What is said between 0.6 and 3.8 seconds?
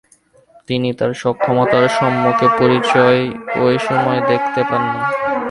তিনি তার সক্ষমতার সম্যক পরিচয় ঐ